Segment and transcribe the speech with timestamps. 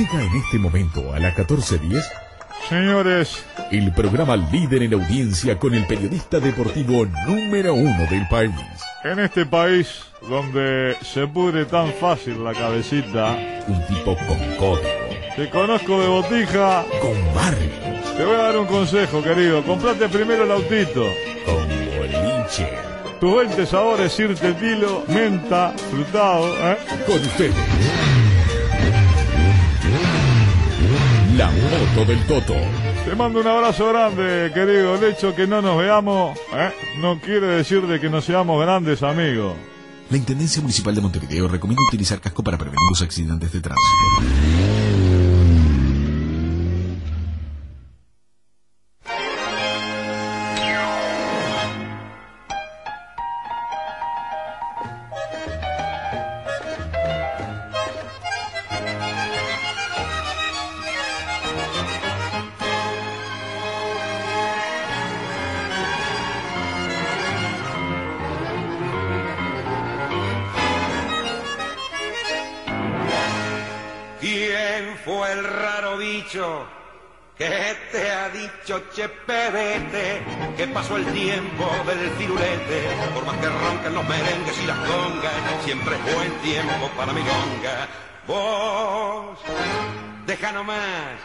[0.00, 2.02] Llega en este momento a las 14.10
[2.70, 8.50] Señores, el programa líder en audiencia con el periodista deportivo número uno del país.
[9.04, 13.36] en este país donde se pudre tan fácil la cabecita,
[13.66, 14.88] Un tipo con código,
[15.36, 17.70] te conozco de botija, con barrio,
[18.16, 19.62] te voy a dar un consejo, querido.
[19.64, 21.04] Comprate primero el autito.
[21.44, 22.70] con boliche.
[23.20, 26.78] Tus 20 sabores, Sirte Tilo, menta, frutado, ¿eh?
[27.06, 27.54] Con ustedes.
[31.40, 32.52] La moto del Toto.
[33.06, 34.96] Te mando un abrazo grande, querido.
[34.96, 36.70] El hecho que no nos veamos, ¿eh?
[36.98, 39.54] No quiere decir de que no seamos grandes amigos.
[40.10, 44.79] La Intendencia Municipal de Montevideo recomienda utilizar casco para prevenir los accidentes de tránsito.
[77.40, 80.20] Que te ha dicho chepebete
[80.58, 82.78] que pasó el tiempo del firulete?
[83.14, 85.32] Por más que ronquen los merengues y las congas,
[85.64, 87.88] siempre es buen tiempo para mi gonga.
[88.26, 89.38] Vos,
[90.26, 91.16] deja nomás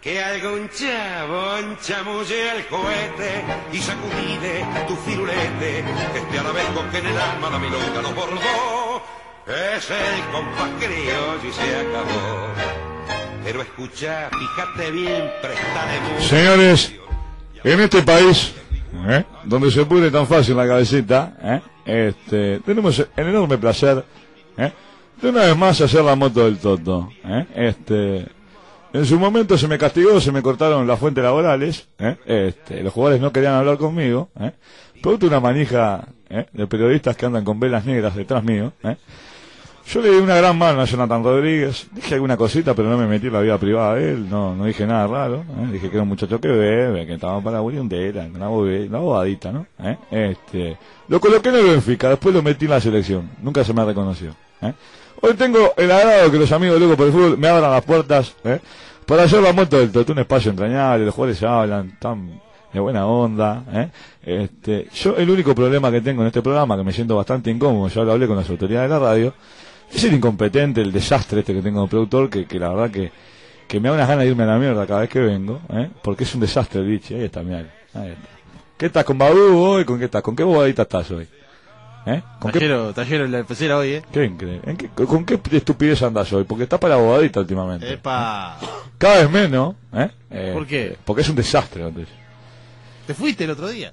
[0.00, 5.84] que algún chabón chamulle el cohete y sacudide tu firulete,
[6.16, 9.02] este arabesco que en el alma la milonga nos bordó.
[9.46, 12.89] Es el compás criollo y se acabó.
[13.44, 15.30] Pero escucha, fíjate bien.
[16.20, 16.94] Señores,
[17.64, 18.54] en este país,
[19.08, 19.24] ¿eh?
[19.44, 21.60] donde se pudre tan fácil la cabecita, ¿eh?
[21.84, 24.04] este, tenemos el enorme placer
[24.56, 24.72] ¿eh?
[25.20, 27.10] de una vez más hacer la moto del Toto.
[27.24, 27.46] ¿eh?
[27.54, 28.26] Este,
[28.92, 32.16] en su momento se me castigó, se me cortaron las fuentes laborales, ¿eh?
[32.26, 34.30] este, los jugadores no querían hablar conmigo,
[35.02, 36.08] producto de una manija
[36.52, 38.72] de periodistas que andan con velas negras detrás mío.
[39.92, 43.08] Yo le di una gran mano a Jonathan Rodríguez, dije alguna cosita, pero no me
[43.08, 45.72] metí en la vida privada de él, no, no dije nada raro, ¿eh?
[45.72, 49.50] dije que era un muchacho que bebe, que estaba para la boliondera, una, una bobadita,
[49.50, 49.66] ¿no?
[49.82, 49.96] ¿Eh?
[50.12, 50.76] Este,
[51.08, 54.32] lo coloqué en el Benfica, después lo metí en la selección, nunca se me reconoció.
[54.62, 54.72] ¿eh?
[55.22, 58.36] Hoy tengo el agrado que los amigos locos por el fútbol me abran las puertas,
[58.44, 58.60] ¿eh?
[59.04, 62.40] para hacer la moto del Toto, un espacio entrañable, los jugadores hablan, tan
[62.72, 63.88] de buena onda, ¿eh?
[64.22, 67.88] Este, yo el único problema que tengo en este programa, que me siento bastante incómodo,
[67.88, 69.34] ya lo hablé con las autoridades de la radio,
[69.92, 73.10] es el incompetente, el desastre este que tengo como productor, que, que la verdad que,
[73.68, 75.90] que me da unas ganas de irme a la mierda cada vez que vengo, ¿eh?
[76.02, 77.58] porque es un desastre el bicho, ahí está, mirá,
[77.94, 78.28] ahí está.
[78.78, 79.84] ¿Qué estás con Badú hoy?
[79.84, 80.22] ¿Con qué estás?
[80.22, 81.28] ¿Con qué bobadita estás hoy?
[82.06, 82.22] ¿Eh?
[82.38, 84.02] ¿Con qué, Tallero, tallero en la pecera hoy, ¿eh?
[84.10, 84.24] qué?
[84.24, 84.38] ¿En
[84.78, 86.44] qué- ¿Con qué estupidez andas hoy?
[86.44, 87.92] Porque está para la bobadita últimamente.
[87.92, 88.58] Epa.
[88.96, 90.08] Cada vez menos, ¿eh?
[90.30, 90.96] Eh, ¿Por qué?
[91.04, 91.84] Porque es un desastre.
[93.06, 93.92] Te fuiste el otro día.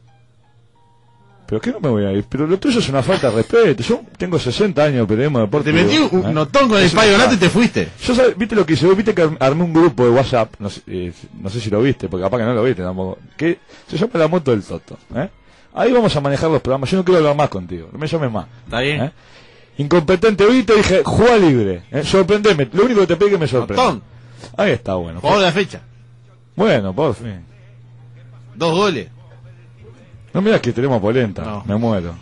[1.48, 2.26] ¿Pero qué no me voy a ir?
[2.28, 3.82] Pero lo tuyo es una falta de respeto.
[3.82, 5.76] Yo tengo 60 años de periodismo Te deportivo.
[5.78, 6.34] metí un ¿eh?
[6.34, 7.36] notón con el payo desastre.
[7.36, 7.88] y te fuiste.
[8.04, 10.70] Yo sabe- viste lo que hice, viste que ar- armé un grupo de WhatsApp, no
[10.70, 13.60] sé, eh, no sé si lo viste, porque capaz que no lo viste tampoco, que
[13.88, 15.30] se llama La Moto del Toto, ¿eh?
[15.74, 18.32] Ahí vamos a manejar los programas, yo no quiero hablar más contigo, no me llames
[18.32, 18.48] más.
[18.66, 19.04] ¿Está bien?
[19.04, 19.12] ¿eh?
[19.78, 22.04] Incompetente, hoy te dije, juega libre, ¿eh?
[22.04, 23.84] sorprendeme, lo único que te es que me sorprenda.
[23.84, 24.04] Notón.
[24.58, 25.22] Ahí está, bueno.
[25.22, 25.82] De la fecha.
[26.56, 27.46] Bueno, por fin.
[28.56, 29.08] Dos goles.
[30.38, 31.64] No miras que tenemos polenta, No.
[31.66, 32.14] me muero.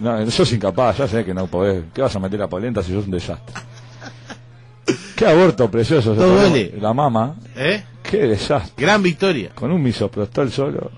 [0.00, 1.84] No, sos incapaz, ya sé que no podés.
[1.92, 3.52] ¿Qué vas a meter a polenta si sos un desastre?
[5.16, 6.14] Qué aborto precioso.
[6.14, 6.40] Tomó
[6.80, 7.82] La mama, ¿Eh?
[8.02, 8.74] qué desastre.
[8.84, 9.50] Gran victoria.
[9.56, 10.90] Con un misoprostol solo.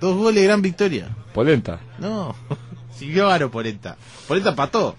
[0.00, 1.08] Dos goles, gran victoria.
[1.34, 1.80] Polenta.
[1.98, 2.34] No.
[2.96, 3.96] Siguió Aro Polenta.
[4.28, 4.94] Polenta pató.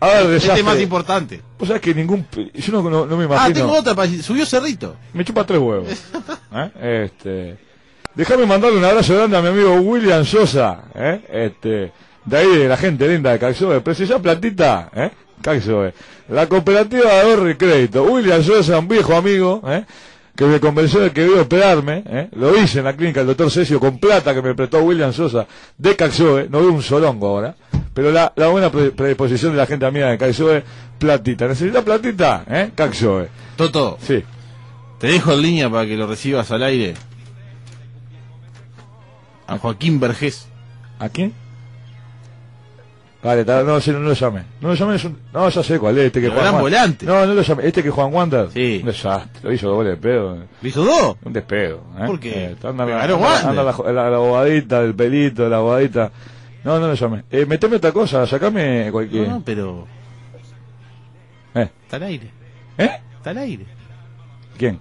[0.00, 0.60] A ver, Este desastre.
[0.60, 1.42] es más importante.
[1.58, 2.26] O sea que ningún...
[2.54, 3.54] Yo no, no, no me Ah, imagino...
[3.54, 3.94] tengo otra.
[3.96, 4.94] pa- Subió Cerrito.
[5.14, 5.88] Me chupa tres huevos.
[6.54, 7.08] ¿Eh?
[7.10, 7.71] Este...
[8.14, 10.84] Déjame mandarle un abrazo grande a mi amigo William Sosa.
[10.94, 11.20] ¿eh?
[11.30, 11.92] Este...
[12.24, 13.80] De ahí, de la gente linda de Caxoe.
[13.80, 15.10] Precisa platita, ¿eh?
[15.42, 15.92] Caxoe.
[16.28, 18.04] La cooperativa de ahorro y crédito.
[18.04, 19.84] William Sosa, un viejo amigo, ¿eh?
[20.36, 22.28] Que me convenció de que debía operarme, ¿eh?
[22.36, 25.48] Lo hice en la clínica del doctor Cesio con plata que me prestó William Sosa
[25.76, 26.48] de Caxoe.
[26.48, 27.56] No veo un solongo ahora.
[27.92, 30.62] Pero la, la buena pre- predisposición de la gente amiga de Caxoe,
[31.00, 31.48] platita.
[31.48, 32.44] ¿Necesita platita?
[32.48, 32.70] ¿Eh?
[32.72, 33.26] Caxoe.
[33.56, 34.22] Toto, Sí.
[35.00, 36.94] te dejo en línea para que lo recibas al aire.
[39.54, 40.48] A Joaquín Vergés.
[40.98, 41.32] ¿A quién?
[43.22, 44.42] Vale, no, no, lo llame.
[44.60, 45.16] No lo llame, es un...
[45.32, 47.06] No, ya sé cuál es, este que Juan gran Wan- volante.
[47.06, 47.66] No, no lo llame.
[47.68, 48.50] Este que Juan Wander.
[48.50, 48.78] Sí.
[48.80, 49.40] Un desastre.
[49.44, 50.36] Lo hizo doble de pedo.
[50.60, 51.16] ¿Lo hizo dos?
[51.24, 51.84] Un despedo.
[52.00, 52.06] ¿eh?
[52.06, 52.44] ¿Por qué?
[52.46, 56.10] Eh, anda, la, anda, anda la, la, la bobadita, el pelito, la bobadita.
[56.64, 57.22] No, no lo llame.
[57.30, 59.28] Eh, meteme otra cosa, sacame cualquier...
[59.28, 59.86] No, no, pero
[61.54, 61.70] Eh.
[61.84, 62.28] está al aire.
[62.78, 62.90] ¿Eh?
[63.18, 63.66] Está al aire.
[64.58, 64.80] ¿Quién?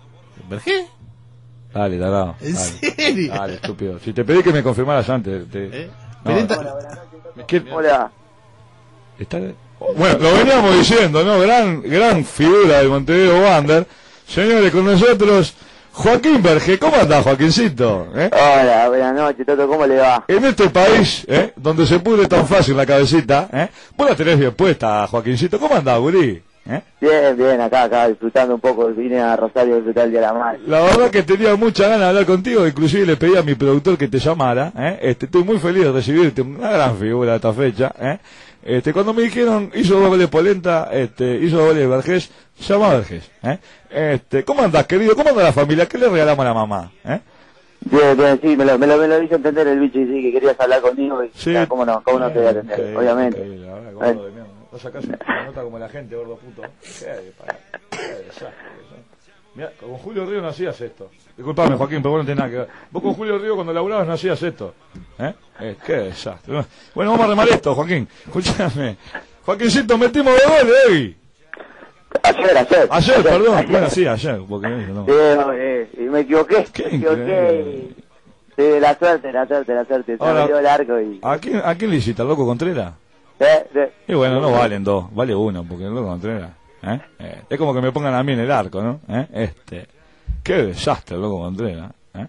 [0.50, 0.88] ¿Vergé?
[1.74, 2.36] Dale, tarado.
[2.42, 2.66] ¿En dale.
[2.96, 3.34] serio?
[3.34, 4.00] Dale, estúpido.
[4.00, 5.50] Si te pedí que me confirmaras antes.
[5.50, 5.70] Te...
[5.84, 5.90] ¿Eh?
[6.26, 7.76] No.
[7.76, 8.12] Hola.
[9.18, 9.40] Está-
[9.98, 11.40] Bueno, lo veníamos diciendo, ¿no?
[11.40, 13.88] Gran, gran figura del Montevideo Wander.
[14.28, 15.54] Señores, con nosotros,
[15.94, 16.78] Joaquín Berge.
[16.78, 18.08] ¿Cómo anda, Joaquincito?
[18.16, 18.30] ¿Eh?
[18.32, 20.24] Hola, buenas noches, Toto, ¿cómo le va?
[20.28, 21.54] En este país, ¿eh?
[21.56, 23.70] donde se pudre tan fácil la cabecita, ¿eh?
[23.98, 25.60] vos la tenés bien puesta, Joaquincito.
[25.60, 26.42] ¿Cómo andás, gurí?
[26.70, 26.80] ¿Eh?
[27.02, 28.88] Bien, bien, acá, acá, disfrutando un poco.
[28.90, 30.60] Vine a Rosario a disfrutar el Día de la Madre.
[30.68, 33.98] La verdad que tenía mucha ganas de hablar contigo, inclusive le pedí a mi productor
[33.98, 35.00] que te llamara, ¿eh?
[35.02, 38.20] este, estoy muy feliz de recibirte, una gran figura esta fecha, ¿eh?
[38.64, 42.94] este, cuando me dijeron hizo dos goles Polenta, este, hizo dos goles Vergés, llama a
[42.94, 43.58] Vergés, ¿eh?
[43.90, 45.16] este, ¿cómo andás querido?
[45.16, 45.88] ¿Cómo anda la familia?
[45.88, 46.92] ¿Qué le regalamos a la mamá?
[47.06, 47.20] ¿eh?
[47.90, 50.22] Bien, bien, sí, me lo, me lo, me lo hizo entender el bicho y sí,
[50.22, 51.24] que querías hablar conmigo.
[51.24, 51.52] Y, Sí.
[51.54, 52.04] ya, ¿Cómo no?
[52.04, 52.96] ¿Cómo no te voy a atender?
[52.96, 53.60] Obviamente.
[54.72, 56.62] No sacás una nota como la gente, gordo puto.
[57.00, 57.34] Qué de-
[57.90, 58.52] qué desastre.
[59.54, 61.10] Mirá, con Julio Río no hacías esto.
[61.36, 62.68] Disculpame, Joaquín, pero vos no tenés nada que ver.
[62.90, 64.74] Vos con Julio Río cuando laburabas no hacías esto.
[65.20, 65.34] ¿Eh?
[65.60, 66.54] Eh, qué desastre.
[66.96, 68.08] Bueno, vamos a remar esto, Joaquín.
[68.26, 68.96] Escúchame.
[69.46, 71.18] Joaquincito, metimos de goles hoy.
[72.24, 72.88] Ayer, ayer.
[72.90, 73.66] Ayer, perdón.
[73.70, 74.40] Bueno, sí, ayer.
[74.48, 75.06] Porque no.
[75.06, 77.62] Sí, no, eh, y me equivoqué, Qué me equivoqué.
[77.98, 78.04] y-
[78.56, 80.18] Sí, la suerte, la suerte, la suerte.
[80.18, 81.20] Se Ahora- me dio el arco y...
[81.24, 82.22] ¿A quién, ¿A quién le hiciste?
[82.22, 82.94] ¿Al loco Contreras?
[84.08, 86.52] Y bueno, no valen dos, vale uno, porque loco Contreras.
[86.84, 87.00] ¿eh?
[87.20, 89.00] Eh, es como que me pongan a mí en el arco, ¿no?
[89.08, 89.28] ¿Eh?
[89.34, 89.88] Este.
[90.44, 91.92] Qué desastre loco Contreras.
[92.14, 92.28] ¿eh?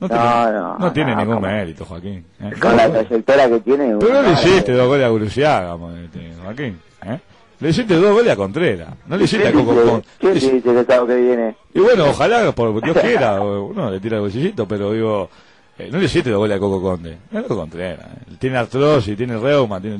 [0.00, 2.24] No, No, tiene, no, no tiene no, ningún mérito, Joaquín.
[2.40, 2.52] ¿eh?
[2.58, 3.96] Con la trayectoria que tiene...
[3.98, 6.80] Pero no le hiciste dos goles a Guruciaga, este, Joaquín.
[7.04, 7.18] ¿eh?
[7.60, 8.88] Le hiciste dos goles a Contreras.
[9.06, 10.02] No le hiciste a ¿Quién Coco Con.
[11.74, 15.28] Y bueno, ojalá, por Dios quiera, uno le tira el bolsillito, pero digo,
[15.80, 17.18] eh, no le hiciste dos goles a Coco Conde.
[17.32, 18.06] Es Coco Contreras.
[18.38, 19.98] Tiene artrosis, tiene reuma, tiene...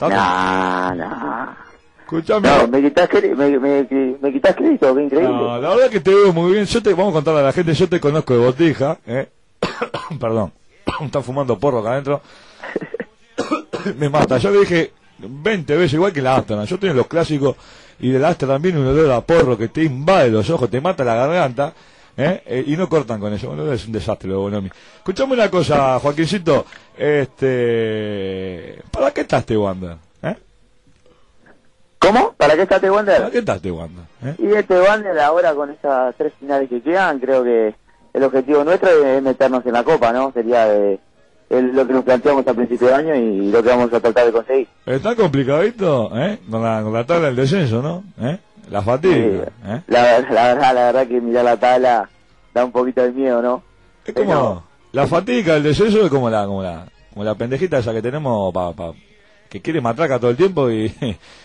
[0.00, 1.56] No, no.
[2.00, 2.48] Escuchame.
[2.48, 3.86] No, me quitas, me, me,
[4.20, 5.28] me quitas crédito, qué increíble.
[5.32, 6.66] No, la verdad que te veo muy bien.
[6.66, 9.28] Yo te, vamos a contarle a la gente, yo te conozco de botija, ¿eh?
[10.20, 10.52] Perdón,
[11.04, 12.20] están fumando porro acá adentro.
[13.98, 14.38] Me mata.
[14.38, 16.64] Yo le dije 20 veces igual que la Astra.
[16.64, 17.56] Yo tengo los clásicos
[18.00, 20.80] y de la Astra también un olor a porro que te invade los ojos, te
[20.80, 21.72] mata la garganta.
[22.16, 22.42] ¿Eh?
[22.46, 23.48] Eh, y no cortan con eso.
[23.48, 24.70] Bueno, es un desastre lo Bonomi.
[24.98, 26.66] Escuchame una cosa, Joaquincito.
[26.96, 29.96] Este, ¿Para qué estás te Wander?
[30.22, 30.36] ¿Eh?
[31.98, 32.32] ¿Cómo?
[32.36, 33.30] ¿Para qué está este ¿Para Wander?
[33.30, 34.04] qué estás te Wander?
[34.24, 34.34] ¿Eh?
[34.38, 37.74] Y este Wander ahora con esas tres finales que quedan, creo que
[38.12, 40.32] el objetivo nuestro es meternos en la Copa, ¿no?
[40.32, 40.98] Sería de,
[41.50, 44.26] el- lo que nos planteamos a principio de año y lo que vamos a tratar
[44.26, 44.68] de conseguir.
[44.84, 46.40] Está complicadito, ¿eh?
[46.50, 48.04] Con la, con la tabla del descenso, ¿no?
[48.20, 48.38] ¿Eh?
[48.70, 49.82] La fatiga, ¿eh?
[49.88, 52.08] La, la verdad, la verdad que mirar la tabla
[52.54, 53.62] da un poquito de miedo, ¿no?
[54.04, 54.62] Es como Pero-
[54.92, 58.52] la fatiga, el descenso es como la, como la, como la pendejita esa que tenemos
[58.52, 58.92] pa, pa-
[59.48, 60.94] que quiere matraca todo el tiempo y,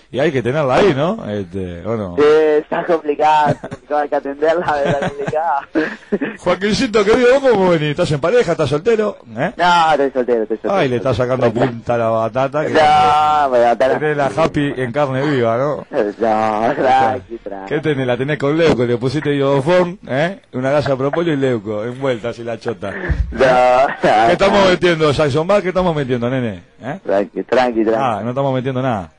[0.10, 1.26] y hay que tenerla ahí, ¿no?
[1.30, 2.16] Este, bueno.
[2.18, 3.56] Eh, está complicado,
[3.90, 5.68] hay que atenderla, está complicada.
[6.40, 7.90] Joaquincito, querido, ¿vos cómo venís?
[7.90, 8.54] ¿Estás en pareja?
[8.54, 9.18] ¿Estás soltero?
[9.38, 9.52] ¿Eh?
[9.58, 10.76] No, estoy soltero, estoy soltero.
[10.76, 12.66] Ay, le está sacando punta a la batata.
[12.66, 14.00] Que No, me va a estar...
[14.00, 15.86] tenés la happy en carne viva, ¿no?
[16.18, 17.68] No, tranqui, tranqui.
[17.68, 18.08] ¿Qué tenés?
[18.08, 20.40] La tenés con leuco, le pusiste iodofón, ¿eh?
[20.54, 22.92] Una gasa de propóleo y leuco, envuelta así la chota.
[23.32, 25.62] No, no, ¿Qué estamos metiendo, Jackson Bar?
[25.62, 26.64] ¿Qué estamos metiendo, nene?
[26.82, 27.00] ¿Eh?
[27.04, 28.02] Tranqui, tranqui, tranqui.
[28.02, 29.12] Ah, no estamos metiendo nada.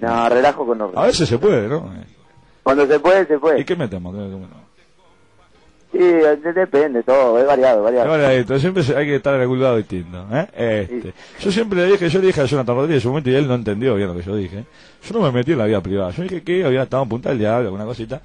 [0.00, 0.96] No, relajo con los...
[0.96, 1.90] A veces se puede, ¿no?
[2.62, 3.76] Cuando se puede, se ¿Y puede.
[3.76, 4.14] metemos?
[4.14, 4.48] ¿Qué metemos?
[5.92, 8.30] Sí, de- depende, todo, es variado, variado.
[8.30, 10.24] Esto, siempre hay que estar en algún lado distinto.
[10.32, 10.86] ¿eh?
[10.88, 13.34] Este, Yo siempre le dije, yo le dije a Jonathan Rodríguez en un momento y
[13.34, 14.64] él no entendió bien lo que yo dije.
[15.02, 16.12] Yo no me metí en la vida privada.
[16.12, 18.20] Yo dije que había estado en punta del diablo, alguna cosita.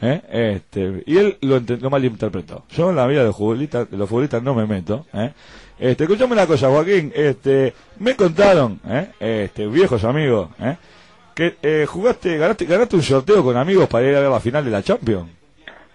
[0.00, 0.20] ¿eh?
[0.30, 2.64] Este, y él lo, malinterpretó.
[2.70, 5.04] Yo en la vida de, los futbolistas, de los futbolistas no me meto.
[5.12, 5.32] ¿eh?
[5.78, 7.12] Este, escuchame una cosa, Joaquín.
[7.14, 9.10] Este, me contaron, ¿eh?
[9.20, 10.76] este, viejos amigos, ¿eh?
[11.34, 14.64] que eh, jugaste, ganaste, ganaste un sorteo con amigos para ir a ver la final
[14.64, 15.30] de la Champions.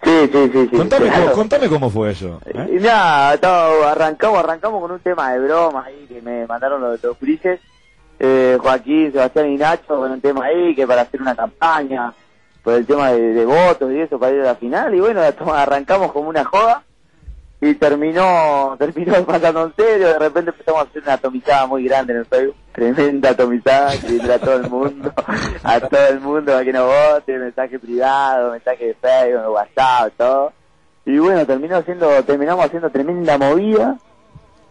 [0.02, 0.76] Sí, sí, sí, sí.
[0.76, 1.22] Contame, claro.
[1.24, 2.40] cómo, contame cómo fue eso.
[2.46, 2.80] ¿eh?
[3.40, 7.60] Todo, arrancamos, arrancamos con un tema de broma ahí que me mandaron los, los grises,
[8.18, 12.12] eh, Joaquín, Sebastián y Nacho, con un tema ahí que para hacer una campaña,
[12.62, 15.20] por el tema de, de votos y eso para ir a la final, y bueno,
[15.54, 16.82] arrancamos como una joda
[17.64, 22.12] y terminó, terminó pasando en serio, de repente empezamos a hacer una atomizada muy grande
[22.12, 25.12] en el Facebook, tremenda atomizada que entra a todo el mundo,
[25.62, 30.52] a todo el mundo a que nos vote, mensaje privado, mensaje de Facebook, WhatsApp, todo.
[31.06, 33.96] Y bueno, terminó haciendo, terminamos haciendo tremenda movida.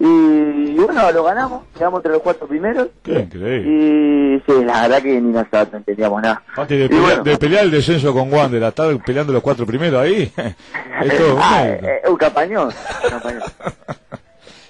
[0.05, 2.89] Y, bueno, lo ganamos, quedamos entre los cuatro primeros.
[3.03, 3.61] Qué increíble.
[3.69, 6.43] Y sí, la verdad que ni nosotros no entendíamos nada.
[6.57, 7.23] De pelear, bueno.
[7.23, 10.29] de pelear el descenso con Wander, estar peleando los cuatro primeros ahí,
[11.03, 12.67] es todo Ah, eh, un campañón.
[13.03, 13.41] un campañón.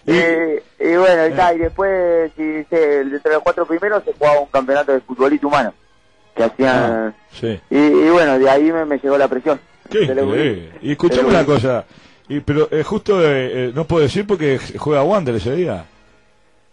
[0.05, 4.41] Y- Eh, y bueno, y, y después, si se, entre los cuatro primeros, se jugaba
[4.41, 5.73] un campeonato de futbolito humano.
[6.35, 6.75] Que hacían.
[6.75, 7.57] Ah, sí.
[7.69, 9.59] Y, y bueno, de ahí me, me llegó la presión.
[9.89, 10.71] ¿Qué increíble.
[10.81, 11.85] Y escuchame una cosa.
[12.37, 15.85] Y, pero eh, justo eh, eh, no puedo decir porque juega Wander ese día.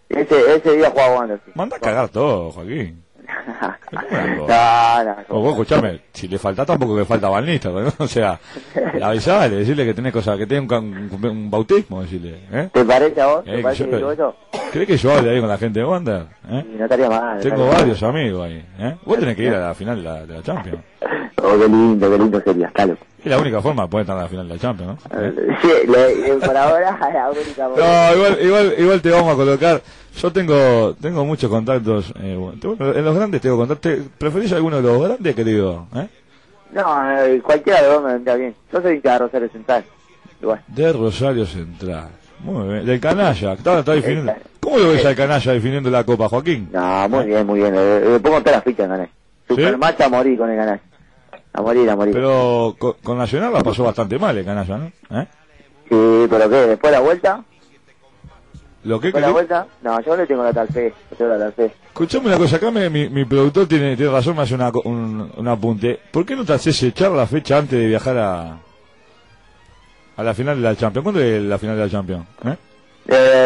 [0.09, 1.41] Ese, ese día jugaba Wander.
[1.45, 1.53] sí.
[1.55, 3.03] Manda a cagar todo, Joaquín.
[3.93, 5.17] no, no.
[5.29, 7.93] O vos, escuchame, si le falta tampoco que falta balnista, ¿no?
[7.99, 8.39] O sea,
[9.03, 12.69] avisale, decirle que tenés cosas, que tiene un, can- un, bautismo, decirle, ¿eh?
[12.73, 13.43] ¿Te parece a vos?
[13.47, 14.37] Eh, ¿Te que parece yo- que eso?
[14.73, 16.27] ¿Crees que yo hable ahí con la gente de Wander?
[16.49, 16.65] ¿Eh?
[16.77, 17.41] No estaría mal.
[17.41, 17.77] Tengo estaría mal.
[17.81, 18.97] varios amigos ahí, ¿eh?
[19.05, 20.79] Vos tenés que ir a la final de la, de la Champions.
[21.43, 23.03] Oh, qué lindo, qué lindo sería, loco.
[23.23, 25.21] Es la única forma de poder estar en la final de la Champions, ¿no?
[25.21, 25.35] ¿Eh?
[25.63, 29.83] Sí, le- eh, por ahora la única No, igual, igual, igual te vamos a colocar.
[30.17, 32.13] Yo tengo, tengo muchos contactos.
[32.21, 33.99] Eh, bueno, en los grandes tengo contactos.
[34.19, 35.87] ¿Preferís alguno de los grandes, querido?
[35.95, 36.09] ¿Eh?
[36.73, 38.55] No, eh, cualquiera de dos me vendría bien.
[38.73, 39.85] Yo soy hincha de Rosario Central.
[40.41, 40.61] Igual.
[40.69, 42.09] De Rosario Central.
[42.41, 42.87] Muy bien.
[42.87, 43.53] Del canalla.
[43.53, 44.33] Está, está definiendo.
[44.61, 46.69] ¿Cómo lo ves al canalla definiendo la Copa, Joaquín?
[46.73, 47.75] No, muy bien, muy bien.
[47.75, 49.09] Le pongo todas las fichas en ganar.
[49.47, 50.81] Super match a morir con el ganar.
[51.53, 52.15] A morir, a morir.
[52.15, 54.87] Pero con, con Nacional la pasó bastante mal el canalla, ¿no?
[55.21, 55.27] ¿Eh?
[55.89, 56.57] Sí, pero ¿qué?
[56.69, 57.45] ¿Después de la vuelta?
[58.85, 59.67] ¿Lo que, ¿Después de la vuelta?
[59.83, 60.95] No, yo le tengo la tal fe.
[61.19, 61.73] Tengo la tal fe.
[61.89, 65.31] Escuchame una cosa, acá me- mi, mi productor tiene, tiene razón, me hace una, un,
[65.37, 65.99] un apunte.
[66.13, 68.59] ¿Por qué no te haces echar la fecha antes de viajar a,
[70.17, 71.03] a la final de la Champions?
[71.03, 72.25] ¿Cuándo es la final de la Champions?
[72.45, 72.57] ¿Eh?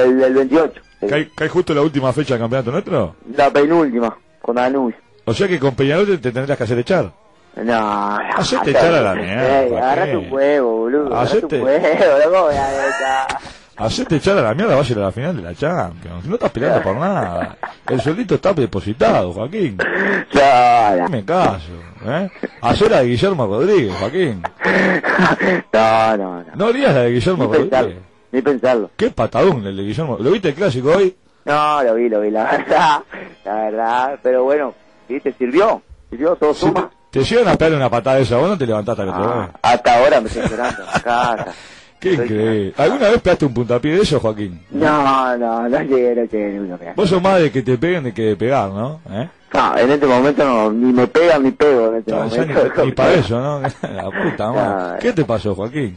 [0.06, 0.80] El, el 28.
[1.08, 3.16] ¿Cae, cae justo la última fecha del campeonato nuestro?
[3.36, 4.94] La penúltima, con Danús.
[5.24, 7.10] O sea que con Peñarol te, te tendrás que hacer echar.
[7.56, 11.06] No, Hacete echar a la mierda, Ey, ¿pa' agarra tu huevo, boludo.
[11.14, 12.42] Agarra tu Hacete- huevo, loco.
[12.46, 13.38] voy a echar.
[13.76, 16.24] Hacete echar a la mierda, vas a ir a la final de la Champions.
[16.26, 17.56] No estás peleando por nada.
[17.88, 19.76] El sueldito está depositado, Joaquín.
[19.78, 21.08] No, no.
[21.08, 21.72] Me caso,
[22.06, 22.30] ¿eh?
[22.60, 24.42] Hacer la de Guillermo Rodríguez, Joaquín.
[25.72, 26.44] No, no, no.
[26.54, 27.88] No harías la de Guillermo Ni pensarlo.
[27.88, 28.04] Rodríguez.
[28.32, 28.90] Ni pensarlo.
[28.96, 30.16] Qué patadón el de Guillermo.
[30.20, 31.16] ¿Lo viste el clásico hoy?
[31.44, 33.02] No, lo vi, lo vi, la verdad.
[33.44, 34.18] La verdad.
[34.22, 34.74] Pero bueno,
[35.08, 35.32] ¿viste?
[35.32, 35.82] Sirvió.
[36.10, 36.90] Sirvió, todo suma.
[37.14, 39.16] Te llegan a pegar una patada de esa, vos no te levantaste a que te
[39.18, 40.82] Ah, hasta ahora me estoy llorando.
[42.00, 42.74] Qué increíble.
[42.76, 44.60] ¿Alguna vez pegaste un puntapié de eso, Joaquín?
[44.72, 47.78] No, no, no llegué, no llegué ni uno que Vos sos más de que te
[47.78, 49.00] peguen de que de pegar, ¿no?
[49.08, 49.28] ¿Eh?
[49.52, 52.44] No, en este momento no, ni me pega ni pego en este momento.
[52.82, 53.60] ni, ni para eso, ¿no?
[53.94, 54.92] La puta madre.
[54.94, 54.98] No.
[54.98, 55.96] ¿Qué te pasó, Joaquín?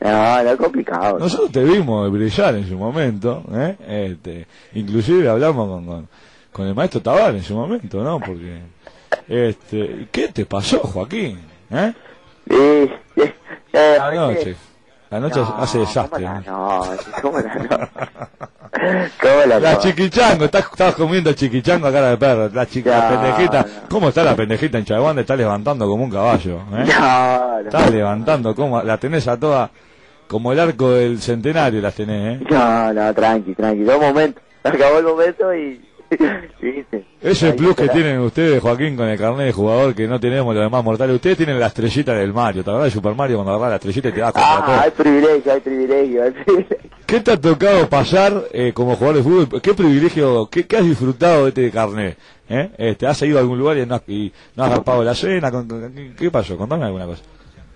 [0.00, 1.18] No, no es complicado.
[1.18, 3.74] Nosotros te vimos brillar en su momento, ¿eh?
[4.10, 6.08] Este, inclusive hablamos con, con,
[6.52, 8.20] con el maestro Tabar en su momento, ¿no?
[8.20, 8.60] Porque,
[9.28, 11.38] este, ¿qué te pasó, Joaquín?
[11.70, 11.92] ¿Eh?
[12.48, 13.32] Sí, sí.
[13.72, 14.56] Eh, La noche.
[15.10, 16.26] La noche No, hace desastre.
[17.22, 17.88] ¿cómo la.
[19.20, 22.48] ¿Cómo la la La chiquichango, estás, estás comiendo chiquichango a cara de perro.
[22.52, 23.62] La, chica, la pendejita.
[23.62, 23.88] no.
[23.88, 25.18] ¿Cómo está la pendejita en Chaguán?
[25.18, 26.60] Está levantando como un caballo.
[26.74, 26.84] ¿eh?
[27.64, 29.70] Está levantando, como la tenés a toda,
[30.26, 32.44] como el arco del centenario las tenés, ¿eh?
[32.50, 33.84] No, no, tranqui, tranqui.
[33.84, 34.42] Dos momentos.
[34.62, 35.80] Acabó el momento y...
[37.20, 40.64] Ese plus que tienen ustedes, Joaquín, con el carnet de jugador que no tenemos los
[40.64, 41.16] demás mortales.
[41.16, 44.08] Ustedes tienen la estrellita del Mario, ¿te acordás de Super Mario cuando agarrás la estrellita
[44.08, 44.80] y te das contra Ah, todo?
[44.80, 46.76] hay privilegio, hay privilegio, hay privilegio.
[47.06, 49.60] ¿Qué te ha tocado pasar eh, como jugador de fútbol?
[49.62, 52.16] ¿Qué privilegio, qué, qué has disfrutado de este carnet?
[52.48, 52.70] ¿Eh?
[52.78, 55.50] Este, ¿Has ido a algún lugar y no has, y no has agarpado la cena?
[55.50, 56.56] ¿Qué, qué pasó?
[56.56, 57.22] Contame alguna cosa.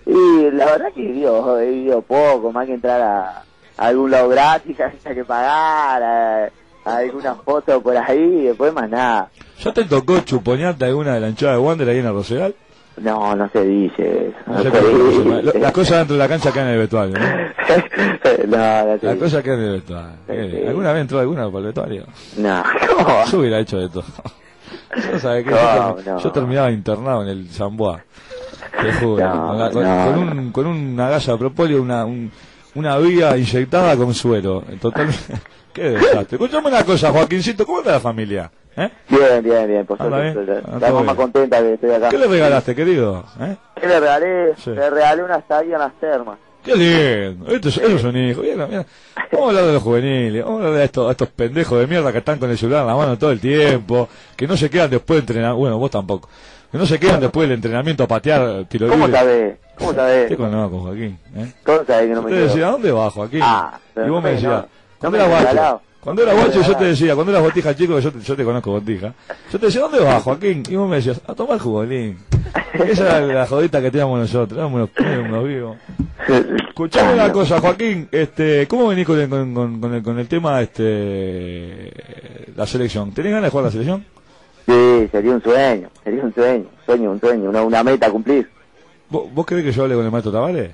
[0.05, 3.43] Y la verdad que he vivido poco, más que entrar a,
[3.77, 6.49] a algún lado gratis, había que pagar, a
[6.85, 9.29] alguna foto por ahí, y después más nada.
[9.59, 12.55] ¿Ya te tocó chuponearte alguna de la hinchada de Wander ahí en el Rosedal?
[12.97, 14.33] No, no se dice.
[14.45, 15.59] No se dice.
[15.59, 17.25] Las cosas dentro de la cancha quedan en el vestuario, ¿no?
[19.01, 20.09] Las cosas quedan en el vestuario.
[20.27, 20.67] Eh, Sí.
[20.67, 22.05] ¿Alguna vez entró alguna por el vestuario?
[22.37, 22.63] No,
[22.95, 23.25] ¿cómo?
[23.31, 24.03] Yo hubiera hecho de todo.
[25.11, 28.03] Yo, sabés que yo, terminaba internado en el Zamboa.
[28.79, 29.31] Te juro.
[29.47, 32.31] Con, la- con- un, con una gasa de propóleo, una, un-
[32.75, 34.63] una vía inyectada con suero.
[34.81, 35.19] Totalmente.
[35.73, 36.35] Qué desastre.
[36.37, 38.51] Escuchame una cosa, Joaquincito, ¿cómo está la familia?
[38.75, 38.89] ¿Eh?
[39.09, 40.39] Bien, bien, bien, por Anda suerte.
[40.51, 41.15] bien, anda La bien.
[41.15, 42.09] contenta que estoy acá.
[42.09, 43.23] ¿Qué le regalaste, querido?
[43.39, 43.55] ¿Eh?
[43.79, 44.53] ¿Qué le regalé?
[44.57, 44.69] Sí.
[44.71, 46.37] Le regalé una estadía en las termas.
[46.63, 47.47] Qué lindo.
[47.51, 48.43] Estos, esos son hijos.
[48.43, 48.85] Mira, mira.
[49.31, 50.43] Vamos a hablar de los juveniles.
[50.45, 52.87] Vamos a hablar de estos, estos pendejos de mierda que están con el celular en
[52.87, 54.07] la mano todo el tiempo.
[54.35, 55.53] Que no se quedan después de entrenar.
[55.55, 56.29] Bueno, vos tampoco.
[56.73, 59.19] Que no se quedan después del entrenamiento a patear tiro ¿Cómo libre.
[59.21, 59.55] sabés?
[59.77, 60.27] ¿Cómo sabés?
[60.27, 61.19] Te conozco, Joaquín.
[61.35, 61.53] ¿eh?
[61.63, 63.39] ¿Cómo sabés que no me decía, ¿a dónde vas, Joaquín?
[63.43, 64.65] Ah, y vos me decías,
[65.03, 68.19] no- me guacho, cuando era guacho yo te decía, cuando eras botija chico, yo te,
[68.21, 69.13] yo te conozco botija,
[69.51, 70.63] yo te decía, ¿dónde vas, Joaquín?
[70.67, 72.17] Y vos me decías, a tomar jugolín.
[72.73, 75.77] Esa era la jodita que teníamos nosotros, éramos unos, unos vivos.
[76.69, 80.27] Escuchame una cosa, Joaquín, este, ¿cómo venís con el, con, con- con el, con el
[80.27, 81.91] tema, este,
[82.55, 83.11] la selección?
[83.13, 84.03] ¿Tenés ganas de jugar la selección?
[84.65, 88.49] Sí, sería un sueño, sería un sueño, sueño, un sueño, una, una meta a cumplir.
[89.09, 90.71] ¿Vos, vos querés que yo hable con el maestro Tavares?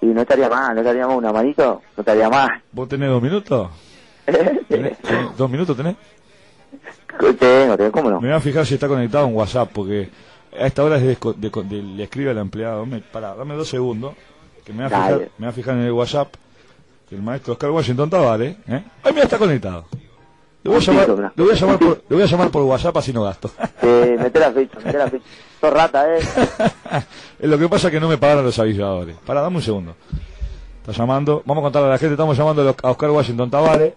[0.00, 2.48] Y no estaría mal, no estaría mal una manito, no estaría mal.
[2.72, 3.70] ¿Vos tenés dos minutos?
[4.26, 5.96] ¿Tenés- tenés- ¿Dos minutos tenés?
[7.38, 8.20] tengo, tengo, ¿cómo no?
[8.20, 10.08] Me voy a fijar si está conectado en WhatsApp, porque
[10.58, 13.68] a esta hora es de, de- de- le escribe al empleado, me, para, dame dos
[13.68, 14.14] segundos,
[14.64, 15.04] que me voy a, Dale.
[15.14, 16.34] fijar, me voy a fijar en el WhatsApp,
[17.08, 18.84] que el maestro Oscar Washington Tavares, ¿eh?
[19.02, 19.86] Ay, mira, está conectado.
[20.64, 22.96] Le voy, a llamar, le, voy a llamar por, le voy a llamar por WhatsApp
[22.96, 23.48] así no gasto.
[23.82, 23.86] Sí,
[24.18, 25.24] meté la ficha, meté la ficha.
[25.60, 26.20] Sos rata, eh.
[27.40, 29.14] Lo que pasa es que no me pagaron los avisadores.
[29.26, 29.94] Para, dame un segundo.
[30.80, 33.92] Está llamando, vamos a contarle a la gente, estamos llamando a Oscar Washington Tavares.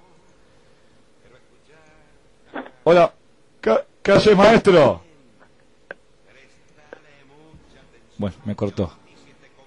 [2.84, 3.14] Hola,
[3.62, 5.02] ¿qué, qué haces, maestro?
[8.18, 8.92] Bueno, me cortó.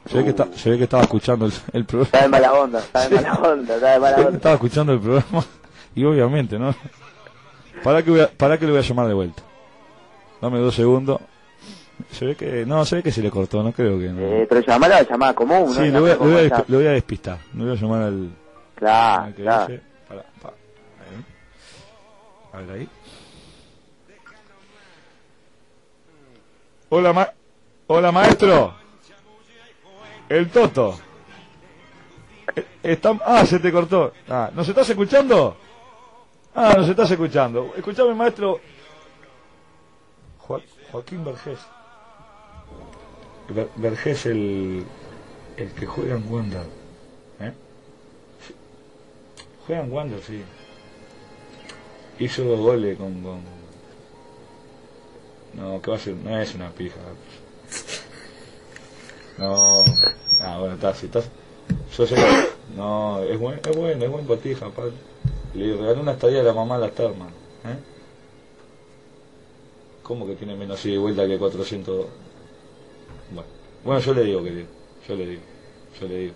[0.07, 2.05] Se ve que, está- se ve que estaba escuchando el, el programa.
[2.13, 4.31] Está de mala onda, está de mala onda, está de mala onda.
[4.37, 5.45] Estaba escuchando el programa
[5.95, 6.75] y obviamente, ¿no?
[7.83, 9.43] ¿Para que, voy a- para que le voy a llamar de vuelta?
[10.41, 11.21] Dame dos segundos.
[12.13, 14.21] Se ve que, no, se ve que se le cortó, no creo que no.
[14.23, 15.75] Eh, pero llamar a la llamada común, ¿no?
[15.75, 17.39] Sí, le voy, a, voy a, le voy a despistar.
[17.55, 18.31] Le voy a llamar al,
[18.75, 19.67] Claro, al que claro.
[19.67, 19.83] dice.
[20.09, 21.25] Para, para, ahí.
[22.53, 22.89] A ver ahí.
[26.89, 27.29] Hola, ma
[27.87, 28.75] Hola, maestro.
[30.29, 30.99] El Toto.
[32.57, 34.13] Eh, está- Ah, se te cortó.
[34.29, 35.57] Ah, ¿nos estás escuchando?
[36.55, 37.73] Ah, nos estás escuchando.
[37.77, 38.61] Escuchame, maestro.
[40.39, 41.59] Jo- Joaquín Vergés.
[43.49, 44.85] Ver- Vergés, el,
[45.57, 46.67] el que juega en Wander.
[47.41, 47.53] ¿Eh?
[49.67, 50.43] Juega en Wander, sí.
[52.19, 53.41] Hizo dos goles con, con...
[55.55, 56.15] No, que va a ser?
[56.17, 56.97] No es una pija.
[59.39, 59.83] No.
[60.43, 61.29] Ah, bueno, está, si estás...
[61.97, 62.17] Yo sé.
[62.77, 64.93] No, es buen, es bueno, es buen botija, padre.
[65.55, 67.29] Le regaló una estadía a la mamá a la Terman.
[67.29, 67.77] ¿eh?
[70.03, 72.07] ¿Cómo que tiene menos ida y vuelta que 400?
[73.33, 73.49] Bueno,
[73.85, 74.67] bueno, yo le digo, querido.
[75.09, 75.43] Yo le digo.
[76.01, 76.35] Yo le digo.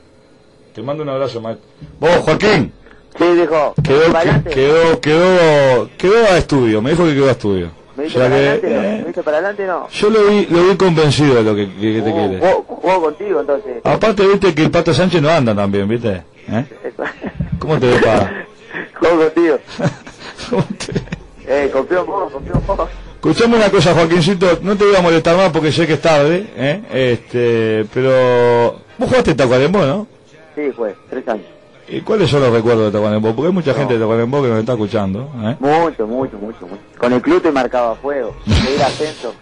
[0.75, 1.67] Te mando un abrazo, maestro.
[2.01, 2.73] Vos, Joaquín.
[3.17, 3.75] Sí, dijo.
[3.83, 4.13] Quedó,
[4.53, 6.83] quedó, quedó, quedó a estudio.
[6.83, 7.71] Me dijo que quedó a estudio.
[7.97, 8.69] ¿Me O viste sea para que, adelante?
[8.75, 8.83] no?
[8.83, 9.89] eh, ¿Me viste para adelante no?
[9.89, 12.39] yo lo vi, lo vi convencido de lo que, que- que te Jugó- quiere.
[12.41, 13.77] jugó- Jugó contigo entonces.
[13.85, 16.25] Aparte, viste que el Pato Sánchez no anda también, ¿viste?
[16.49, 16.65] ¿Eh?
[17.61, 18.27] ¿Cómo te depara?
[18.27, 18.44] Jugó
[20.51, 21.03] ¿Cómo te-
[21.47, 22.89] Eh, confió en vos, confió en vos.
[23.17, 26.47] Escuchame una cosa, Joaquincito, no te voy a molestar más porque sé que es tarde,
[26.57, 26.83] ¿eh?
[26.91, 30.07] Este, pero vos jugaste Tacuarembó, ¿no?
[30.55, 31.45] Sí, fue, tres años.
[31.87, 33.35] ¿Y cuáles son los recuerdos de Tacuarembó?
[33.35, 35.57] Porque hay mucha gente de Tacuarembó que nos está escuchando, ¿eh?
[35.61, 36.81] Mucho, mucho, mucho, mucho.
[36.99, 38.35] Con el club te marcaba fuego.
[38.47, 39.35] Conseguir ascenso.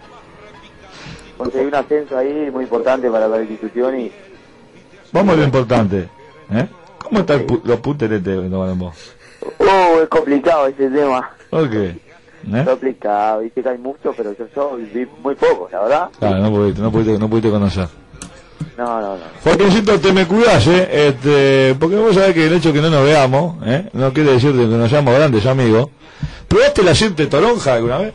[1.39, 4.13] Conseguir un ascenso ahí muy importante para la institución y
[5.13, 6.09] Vamos a lo importante,
[6.53, 6.67] ¿eh?
[6.99, 8.93] ¿Cómo están pu- los puteretes de Tacuarembó?
[9.59, 11.31] Oh, es complicado ese tema.
[11.51, 11.97] ¿Por qué?
[12.53, 12.65] ¿Eh?
[12.65, 16.09] Complicado, dice que hay mucho, pero yo, yo viví muy poco, la verdad.
[16.19, 17.89] Claro, no pudiste, no pudiste, no pudiste conocer.
[18.77, 19.23] No, no, no.
[19.45, 21.09] Joaquincito, te me cuidás, ¿eh?
[21.09, 23.89] Este, porque vos sabés que el hecho de que no nos veamos, ¿eh?
[23.93, 25.89] No quiere decir que nos seamos grandes amigos.
[26.49, 28.15] ¿Probaste la Sirte Toronja alguna vez?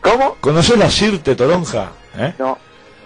[0.00, 0.36] ¿Cómo?
[0.40, 1.90] ¿Conocés la Sirte Toronja?
[2.16, 2.34] ¿Eh?
[2.38, 2.56] No,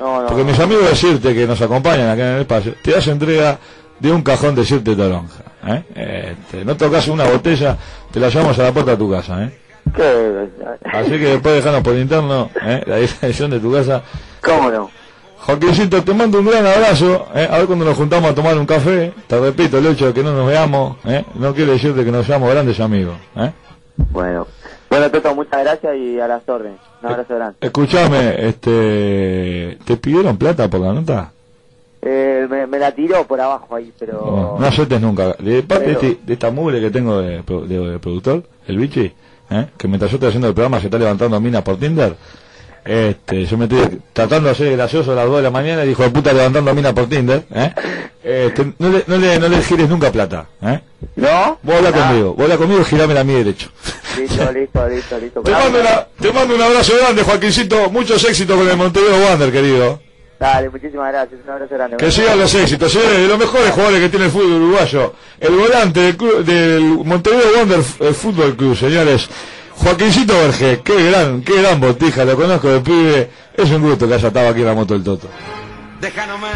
[0.01, 0.27] no, no.
[0.29, 3.59] Porque mis amigos de Sirte que nos acompañan acá en el espacio, te das entrega
[4.01, 5.43] de un cajón de Sirte Toronja.
[5.67, 5.83] ¿eh?
[5.95, 7.77] Este, no tocas una botella,
[8.11, 9.45] te la llevamos a la puerta de tu casa.
[9.45, 9.59] ¿eh?
[9.95, 10.49] ¿Qué?
[10.93, 12.83] Así que después dejanos por interno ¿eh?
[12.87, 14.03] la dirección de tu casa.
[14.43, 14.91] ¿Cómo no?
[15.49, 17.27] Joaquincito, te mando un gran abrazo.
[17.35, 17.49] ¿eh?
[17.51, 19.15] A ver cuando nos juntamos a tomar un café.
[19.27, 21.25] Te repito, el hecho de que no nos veamos ¿eh?
[21.37, 23.17] no quiere decir de que nos seamos grandes amigos.
[23.37, 23.51] ¿eh?
[23.97, 24.47] Bueno.
[24.91, 26.79] Bueno, Toto, muchas gracias y a las órdenes.
[27.03, 27.57] Un abrazo grande.
[27.61, 31.33] Escuchame, este, ¿te pidieron plata por la nota?
[32.01, 34.13] Eh, me, me la tiró por abajo ahí, pero...
[34.25, 35.35] No, no aceptes nunca.
[35.39, 39.13] De parte de, este- de esta mugre que tengo de, de- de productor, el bichi,
[39.51, 39.67] ¿eh?
[39.77, 42.15] que mientras yo estoy haciendo el programa se está levantando mina por Tinder,
[42.85, 45.89] este, yo me estoy tratando de hacer gracioso a las 2 de la mañana y
[45.89, 47.73] dijo de puta levantando mina por Tinder, ¿eh?
[48.23, 50.81] Este, no, le, no, le, no le gires nunca plata, ¿eh?
[51.17, 51.59] ¿No?
[51.63, 53.71] Vos habla Ah, conmigo, vos habla conmigo y girame a mi derecho.
[54.17, 55.41] Listo, listo, listo, listo.
[55.43, 59.51] Te mando, una- te mando un abrazo grande, Joaquincito, muchos éxitos con el Montevideo Wander,
[59.53, 60.01] querido.
[60.39, 61.41] Dale, muchísimas gracias.
[61.45, 61.97] Un abrazo grande.
[61.97, 65.15] Que sigan los éxitos, señores, de los mejores jugadores que tiene el fútbol uruguayo.
[65.41, 69.29] El volante del, club- del Montevideo Wonder eh, Fútbol Club, señores.
[69.75, 73.31] Joaquincito Vergé, qué gran, qué gran botija, lo conozco de pibe.
[73.57, 75.29] Es un gusto que haya estado aquí en la moto del Toto.
[76.01, 76.51] Deja nomás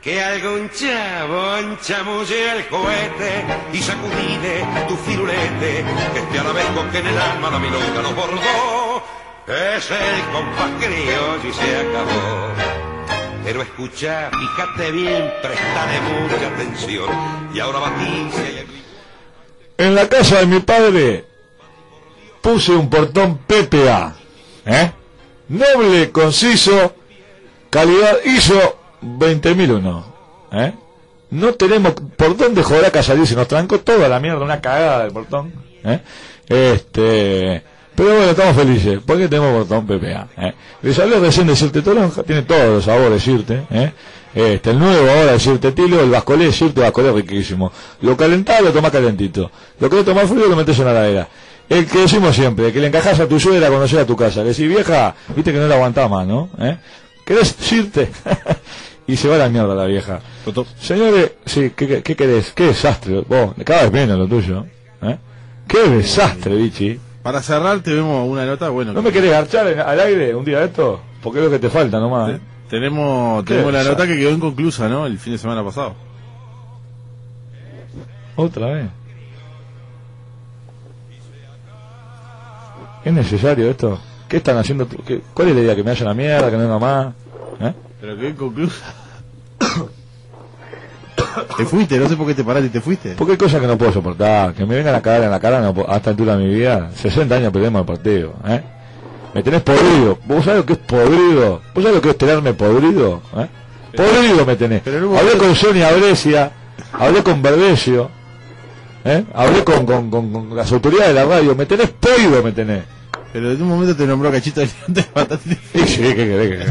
[0.00, 6.66] que algún chavo chamulle el cohete y sacudide tu firulete, que este a la vez
[6.92, 9.02] que en el alma la milonga nos bordó.
[9.46, 12.73] Es el compás criollo y se acabó.
[13.44, 17.08] Pero escucha, fíjate bien, prestale mucha atención.
[17.52, 18.66] Y ahora baticia y el...
[19.76, 21.26] En la casa de mi padre
[22.40, 24.16] puse un portón PPA,
[24.64, 24.92] ¿eh?
[25.48, 26.94] Noble, conciso,
[27.68, 30.14] calidad ISO 20001,
[30.52, 30.72] ¿eh?
[31.30, 35.04] No tenemos por dónde joder a salir, se nos trancó toda la mierda, una cagada
[35.04, 35.52] del portón,
[35.84, 36.00] ¿eh?
[36.48, 37.62] Este,
[37.94, 40.28] Pero bueno, estamos felices, porque tenemos botón PPA.
[40.36, 40.54] ¿eh?
[40.82, 43.66] Les hablé recién de Sirte Toronja, tiene todos los sabores Sirte.
[43.70, 43.92] ¿eh?
[44.34, 47.70] Este, el nuevo ahora es Sirte Tilo, el Vascolé, Sirte Vascolé riquísimo.
[48.00, 49.50] Lo calentado lo tomás calentito.
[49.78, 51.28] Lo que lo tomás frío lo metes en la heladera.
[51.68, 54.40] El que decimos siempre, que le encajas a tu suegra cuando llega a tu casa.
[54.42, 56.50] Le decís, vieja, viste que no la aguantás más, ¿no?
[56.58, 56.76] ¿Eh?
[57.24, 58.10] ¿Querés Sirte?
[59.06, 60.20] y se va a la mierda la vieja.
[60.44, 60.66] Toto.
[60.80, 62.52] Señores, sí, ¿qué, qué, qué querés?
[62.52, 63.22] ¿Qué desastre?
[63.26, 64.66] Vos, cada vez menos lo tuyo.
[65.02, 65.16] ¿eh?
[65.68, 66.98] ¿Qué desastre, bichi?
[67.24, 68.68] Para cerrar, te vemos una nota.
[68.68, 71.00] Bueno, ¿No me querés garchar en- al aire un día de esto?
[71.22, 72.30] Porque es lo que te falta nomás.
[72.32, 72.40] ¿eh?
[72.68, 73.54] tenemos, ¿Qué?
[73.54, 75.06] tenemos la nota que quedó inconclusa, ¿no?
[75.06, 75.94] El fin de semana pasado.
[78.36, 78.86] Otra vez.
[83.04, 83.98] ¿Es necesario esto?
[84.28, 84.86] ¿Qué están haciendo?
[84.88, 85.76] qué- ¿Cuál es la idea?
[85.76, 86.50] ¿Que me haya la mierda?
[86.50, 87.14] ¿Que no venga más?
[87.60, 87.72] ¿Eh?
[88.00, 88.94] Pero quedó inconclusa.
[91.56, 93.14] Te fuiste, no sé por qué te paraste y te fuiste.
[93.16, 94.54] Porque hay cosas que no puedo soportar.
[94.54, 96.90] Que me vengan a cagar en la cara no a esta altura de mi vida.
[96.94, 98.34] 60 años perdemos el partido.
[98.46, 98.62] ¿eh?
[99.34, 100.18] Me tenés podrido.
[100.26, 101.60] ¿Vos sabés lo que es podrido?
[101.74, 103.22] ¿Vos sabés lo que es tenerme podrido?
[103.36, 103.48] ¿eh?
[103.96, 104.82] Podrido me tenés.
[104.86, 106.50] Hablé con Sonia Brescia.
[106.92, 108.10] Hablé con Verdesio.
[109.04, 109.24] ¿eh?
[109.34, 111.54] Hablé con, con, con, con las autoridades de la radio.
[111.54, 112.84] Me tenés podrido, me tenés.
[113.32, 115.58] Pero en un momento te nombró cachito de Batati.
[115.72, 116.68] Sí, sí, ¿qué querés?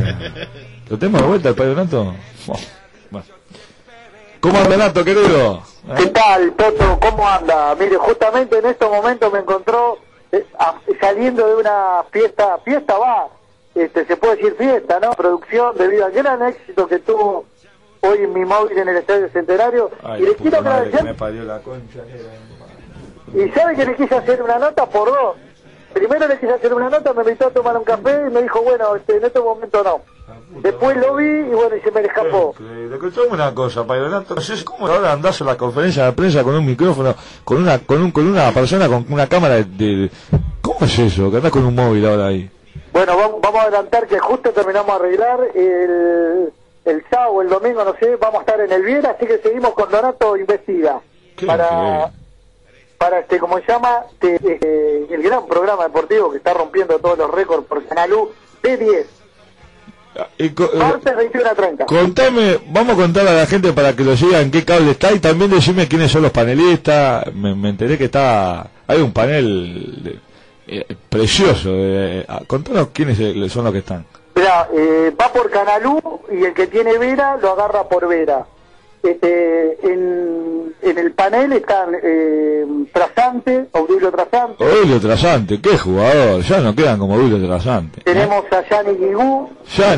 [0.89, 2.15] ¿Lo tenemos de vuelta el padre Donato?
[2.47, 2.59] Oh.
[4.43, 5.53] ¿Cómo anda Nato, querido?
[5.87, 5.93] ¿Eh?
[5.97, 6.99] ¿Qué tal, Toto?
[6.99, 7.73] ¿Cómo anda?
[7.75, 9.97] Mire, justamente en estos momentos me encontró
[10.33, 13.27] eh, a- saliendo de una fiesta, fiesta va,
[13.73, 15.11] este, se puede decir fiesta, ¿no?
[15.11, 17.45] Producción debido al gran éxito que tuvo
[18.01, 19.89] hoy en mi móvil en el Estadio Centenario.
[20.03, 21.99] Ay, y le quiero agradecer, me parió la concha.
[23.33, 25.37] y sabe que le quise hacer una nota por dos.
[25.93, 28.61] Primero le quise hacer una nota, me invitó a tomar un café y me dijo,
[28.61, 30.01] bueno, este, en este momento no.
[30.61, 32.55] Después lo vi y bueno, y se me le escapó.
[32.59, 33.85] Le escuchame una cosa,
[34.41, 38.01] sé cómo ahora andás en la conferencia de prensa con un micrófono, con una con
[38.01, 40.11] un, con una persona con una cámara de, de-
[40.61, 41.29] ¿Cómo es eso?
[41.29, 42.49] Que andás con un móvil ahora ahí.
[42.93, 46.53] Bueno, vamos, vamos a adelantar que justo terminamos de arreglar el,
[46.85, 49.73] el sábado el domingo, no sé, vamos a estar en el Viera, así que seguimos
[49.73, 51.01] con Donato Investiga.
[51.35, 52.07] Qué para, increíble.
[52.97, 57.17] para este, como se llama, te- eh, el gran programa deportivo que está rompiendo todos
[57.17, 58.29] los récords por Canal U,
[58.61, 59.05] B10,
[60.37, 61.85] Y eh, martes 21 a 30.
[61.85, 65.11] Contame, vamos a contar a la gente para que lo siga en qué cable está
[65.11, 67.33] y también decime quiénes son los panelistas.
[67.33, 70.19] Me, me enteré que está, hay un panel
[70.67, 71.69] eh, precioso.
[71.73, 74.05] eh, contanos quiénes eh, son los que están.
[74.35, 78.45] Mirá, eh, va por Canal U y el que tiene Vera lo agarra por Vera.
[79.03, 86.61] Este, en, en el panel están eh, Trasante, Aurelio Trasante, Aurelio Trasante, qué jugador, ya
[86.61, 87.99] no quedan como Aurelio Trasante.
[87.99, 88.03] ¿eh?
[88.05, 89.97] tenemos a Yanni Guigú, está,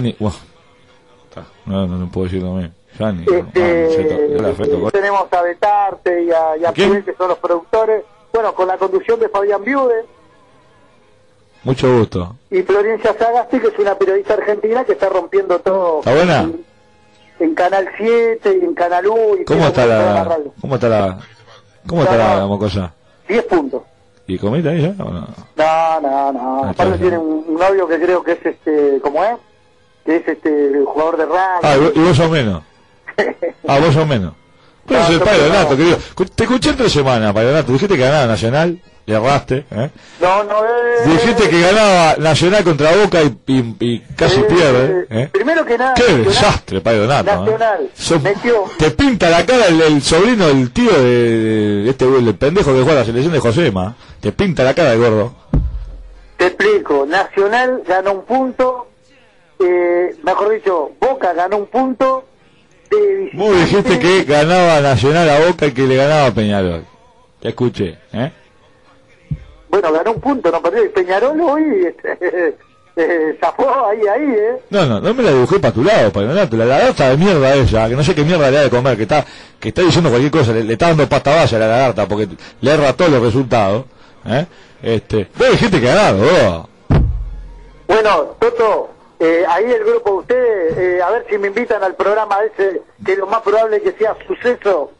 [1.67, 2.73] no, no, no puedo decir lo mismo.
[2.97, 6.89] Yani, este, ah, tenemos a Betarte y a, y a ¿Quién?
[6.89, 10.05] Pibel, que son los productores, bueno, con la conducción de Fabián Viude
[11.65, 12.35] mucho gusto.
[12.51, 16.41] y Florencia Sagasti, que es una periodista argentina que está rompiendo todo ¿Está buena?
[16.41, 16.65] en,
[17.39, 19.37] en Canal 7 y en Canal U.
[19.41, 21.19] Y ¿Cómo está la, cómo está la,
[21.87, 22.93] cómo está la, la mocosa?
[23.27, 23.81] 10 puntos.
[24.27, 25.27] ¿Y comiste ahí ya o no?
[25.55, 26.63] No, no, no.
[26.65, 29.37] Ah, Aparte tiene un, un novio que creo que es este, ¿cómo es?
[30.05, 31.85] Que es este jugador de Ah, y rugby.
[31.85, 32.63] vos- y vos sos menos.
[33.67, 34.33] Ah, vos sos menos.
[34.87, 35.11] Pero No, es
[35.71, 35.97] el querido.
[36.35, 37.71] Te escuché tres semanas, Padre Donato.
[37.71, 39.65] Dijiste que ganaba Nacional, le erraste.
[39.71, 39.89] ¿eh?
[40.19, 41.05] no, no es.
[41.11, 45.05] Dijiste que ganaba Nacional contra Boca y, y- y casi Eh, pierde.
[45.09, 45.29] ¿eh?
[45.31, 45.93] Primero que nada.
[45.93, 47.31] Qué Nacional- desastre, Padre Donato.
[47.31, 47.35] ¿eh?
[47.35, 47.89] Nacional.
[48.79, 52.81] Te pinta la cara el, el sobrino del tío de, de este el pendejo que
[52.81, 53.95] juega a la selección de Josema.
[54.19, 55.35] Te pinta la cara el gordo.
[56.37, 57.05] Te explico.
[57.05, 58.87] Nacional ganó un punto.
[59.59, 62.25] Eh, mejor dicho, Boca ganó un punto.
[62.89, 63.29] De.
[63.33, 66.85] Vos dijiste que ganaba Nacional a Boca y que le ganaba a Peñarol.
[67.39, 68.31] Te escuché, ¿eh?
[69.75, 70.85] Bueno, ganó un punto, no perdió.
[70.85, 72.55] Y Peñarol hoy este,
[72.95, 74.61] eh, zafó ahí, ahí, ¿eh?
[74.69, 76.55] No, no, no me la dibujé para tu lado, para Donato.
[76.55, 79.03] La lagarta de mierda esa, que no sé qué mierda le da de comer, que
[79.03, 79.25] está,
[79.59, 82.29] que está diciendo cualquier cosa, le, le está dando pasta vaya a la lagarta porque
[82.61, 83.83] le erra todos los resultados.
[84.25, 84.45] ¿eh?
[84.81, 86.69] Este, vos dijiste que ganado, vos.
[87.87, 91.95] Bueno, Toto, eh, ahí el grupo de ustedes, eh, a ver si me invitan al
[91.95, 94.91] programa ese, que lo más probable que sea suceso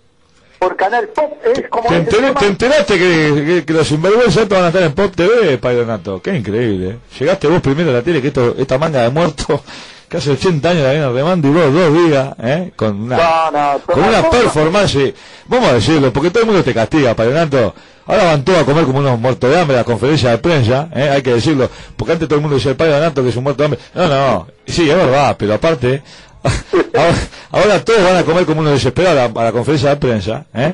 [0.59, 3.73] por Canal Pop, es como ¿Te, es el enteré- tema- te enteraste que, que- que
[3.73, 6.21] los sinvergüenzas van a estar en Pop TV, Padre Donato?
[6.21, 6.89] Qué increíble.
[6.89, 6.97] ¿eh?
[7.19, 9.61] Llegaste vos primero a la tele, que esto, esta manga de muerto,
[10.09, 12.71] que hace 80 años la viene remando y vos dos días, ¿eh?
[12.75, 15.13] Con una, No, no, con una no, performance,
[15.47, 17.75] vamos a decirlo, porque todo el mundo te castiga, Padre Donato.
[18.07, 20.89] Ahora van todos a comer como unos muertos de hambre a las conferencias de prensa,
[20.95, 21.09] ¿eh?
[21.09, 23.43] hay que decirlo, porque antes todo el mundo decía el Padre Donato que es un
[23.43, 23.79] muerto de hambre.
[23.95, 26.03] No, no, sí, es verdad, pero aparte,
[26.93, 27.15] ahora,
[27.51, 30.45] ahora todos van a comer como unos desesperados a la, a la conferencia de prensa,
[30.53, 30.73] ¿eh?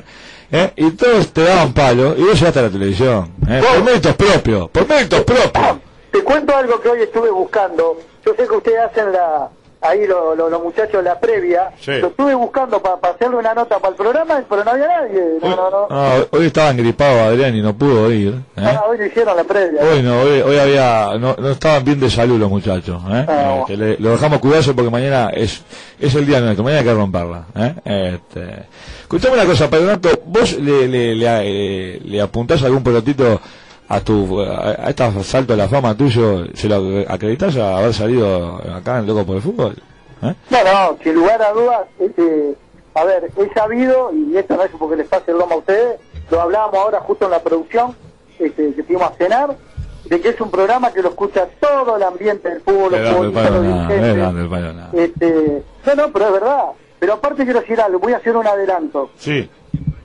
[0.50, 0.72] ¿eh?
[0.76, 3.62] y todos te daban palo, y vos llegaste a la televisión, ¿eh?
[3.62, 5.76] por méritos propios, por méritos propios.
[6.10, 7.98] Te cuento algo que hoy estuve buscando.
[8.24, 9.48] Yo sé que ustedes hacen la
[9.82, 11.70] ahí lo- lo- los muchachos la previa.
[11.80, 11.92] Sí.
[12.00, 15.22] Lo estuve buscando para hacerle una nota para el programa, pero no había nadie.
[15.42, 15.86] No, no, no.
[15.90, 18.34] Ah, hoy- hoy estaba gripado Adrián y no pudo ir.
[18.56, 18.62] ¿eh?
[18.64, 19.82] Ah, hoy lo hicieron la previa.
[19.82, 23.02] Hoy no, hoy, hoy había, no, no estaban bien de salud los muchachos.
[23.10, 23.26] ¿eh?
[23.28, 25.62] Ah, Este, le- lo dejamos cuidarse porque mañana es,
[26.00, 27.44] es el día nuestro, mañana hay que romperla.
[27.56, 27.74] ¿eh?
[27.84, 28.66] Este,
[29.02, 33.40] escuchame una cosa, Patronato, vos le, le, le, eh, le apuntás algún pelotito
[33.88, 37.94] a tu a, a este salto a la fama tuyo, ¿se lo acreditas a haber
[37.94, 39.76] salido acá en Loco por el Fútbol?
[40.22, 40.34] ¿Eh?
[40.50, 42.54] No, no, sin lugar a dudas, este,
[42.94, 46.00] a ver, he sabido, y esto no es porque les pase el lomo a ustedes,
[46.30, 47.96] lo hablábamos ahora justo en la producción,
[48.38, 49.56] este, que fuimos a cenar,
[50.04, 54.94] de que es un programa que lo escucha todo el ambiente del fútbol, los futbolistas.
[54.94, 56.64] Este, no, no, pero es verdad.
[56.98, 59.10] Pero aparte quiero decir algo, voy a hacer un adelanto.
[59.16, 59.48] Sí.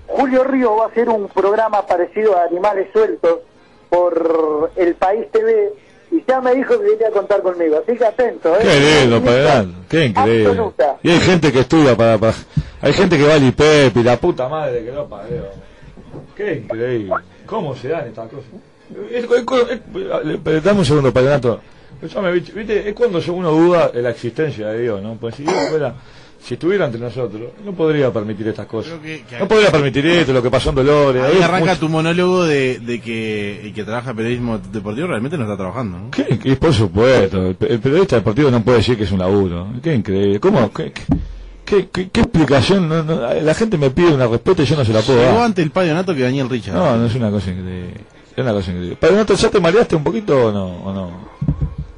[0.08, 3.40] Julio Río va a hacer un programa parecido a Animales Sueltos
[3.90, 5.74] por El País TV
[6.12, 8.60] y ya me dijo que quería contar conmigo, así que atento, ¿eh?
[8.62, 9.22] Qué lindo,
[9.90, 10.48] qué increíble.
[10.48, 10.98] Absoluta.
[11.04, 12.34] Y hay gente que estudia para, para-
[12.82, 15.08] hay gente que va al IPEP y la puta madre que lo.
[16.36, 17.14] Qué increíble.
[17.46, 18.46] ¿Cómo se dan estas cosas?
[19.12, 19.30] Es- es-
[19.72, 21.60] es- es- dame un segundo, Patronato.
[22.02, 25.16] Escuchame, viste, viste, es cuando uno duda de la existencia de Dios, ¿no?
[25.20, 25.96] Pues si Dios fuera,
[26.48, 28.94] si estuviera entre nosotros, no podría permitir estas cosas.
[28.94, 31.22] Creo que- que- No podría permitir esto, lo que pasó en Dolores.
[31.24, 35.38] Ahí arranca mucho- tu monólogo de, de que el que trabaja en periodismo deportivo realmente
[35.38, 36.12] no está trabajando, ¿no?
[36.12, 36.56] ¿Qué?
[36.56, 39.68] Por supuesto, el, pe- el periodista deportivo no puede decir que es un laburo.
[39.84, 40.40] Qué increíble.
[40.40, 40.72] ¿Cómo?
[40.72, 40.94] ¿Qué,
[41.66, 42.88] qué, qué- qué- explicación?
[42.88, 45.34] No, no, la gente me pide una respuesta y yo no se la puedo Llegó
[45.34, 45.44] dar.
[45.46, 46.76] ante el padre Nato que Daniel Richard.
[46.76, 47.94] No, no es una cosa increíble.
[48.36, 48.98] Es una cosa increíble.
[49.26, 50.66] Te, ¿ya te mareaste un poquito o no?
[50.86, 51.12] ¿O no?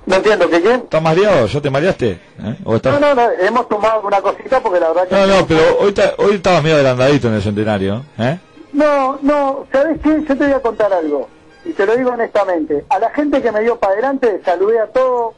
[0.09, 0.79] No entiendo, ¿que quién?
[0.81, 1.45] ¿Estás mareado?
[1.45, 2.09] ¿Ya te mareaste?
[2.13, 2.55] ¿Eh?
[2.65, 2.99] ¿O estás...
[2.99, 5.13] No, no, no, hemos tomado una cosita porque la verdad que...
[5.15, 8.03] No, no, pero hoy, ta- hoy estabas medio adelantadito en el centenario.
[8.17, 8.39] ¿eh?
[8.73, 10.09] No, no, ¿sabes qué?
[10.27, 11.29] Yo te voy a contar algo,
[11.63, 12.85] y te lo digo honestamente.
[12.89, 15.35] A la gente que me dio para adelante, saludé a todos,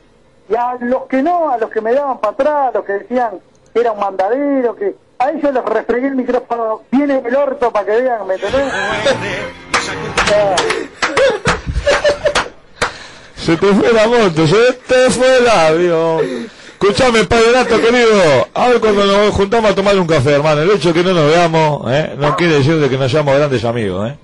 [0.50, 2.94] y a los que no, a los que me daban para atrás, a los que
[2.94, 3.32] decían
[3.74, 7.72] que era un mandadero, que a ellos les refregué el micrófono bien en el orto
[7.72, 8.72] para que vean, ¿me entendés?
[13.54, 16.50] Ah, Se te fue la moto, se te fue el avión.
[16.80, 20.62] Escuchame, Padrenato querido, a ver cuando nos juntamos a tomar un café, hermano.
[20.62, 22.16] El hecho de que no nos veamos, ¿eh?
[22.18, 24.18] no quiere decir de que nos seamos grandes amigos, ¿eh?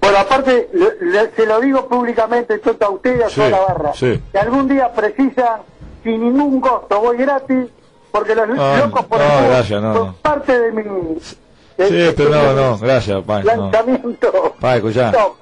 [0.00, 3.48] Bueno, aparte, le- le- se lo digo públicamente, Toto, a usted y a Sí, toda
[3.50, 3.92] la barra.
[3.94, 4.20] sí.
[4.32, 5.62] Que algún día precisan,
[6.04, 7.66] sin ningún costo, voy gratis,
[8.10, 10.14] porque los No, locos por no, el gracias, no, son no.
[10.20, 10.82] parte de mi...
[10.82, 13.44] de- Sí, pero no, no, gracias, pa, no.
[13.46, 14.56] lanzamiento.
[14.60, 15.10] Pa, escuchá.
[15.12, 15.36] No,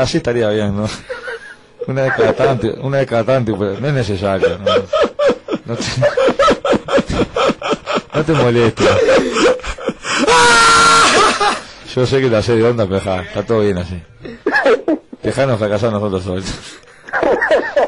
[0.00, 0.88] Así estaría bien, ¿no?
[1.88, 4.58] Una vez cada una vez cada pero no es necesario,
[5.64, 5.74] ¿no?
[5.74, 5.84] Te,
[8.14, 8.86] no te molestes.
[11.94, 14.02] Yo sé que la sé de onda, pero dejá, está todo bien así.
[15.22, 16.44] Dejanos fracasar nosotros solos.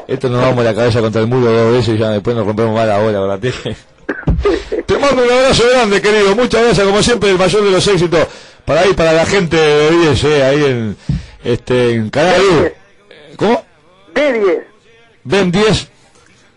[0.07, 2.73] Esto nos damos la cabeza contra el muro dos veces y ya después nos rompemos
[2.73, 3.39] mal ahora, ¿verdad?
[3.39, 6.35] Te mando un abrazo grande, querido.
[6.35, 8.27] Muchas gracias, como siempre, el mayor de los éxitos
[8.65, 10.97] para ahí, para la gente de 10, eh, ahí en,
[11.43, 12.73] este, en Canal.
[13.37, 13.70] ¿Cómo?
[14.13, 14.59] De 10.
[15.23, 15.87] Ben 10.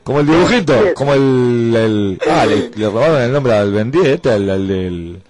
[0.03, 4.07] Como el dibujito, como el, el ah, le, le robaron el nombre al Ben 10,
[4.07, 5.23] este, al, al del,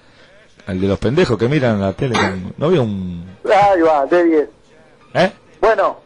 [0.66, 4.24] al de los pendejos que miran la tele, con- no había un, Ahí va, de
[4.24, 4.48] 10.
[5.14, 5.32] ¿eh?
[5.60, 6.00] Bueno,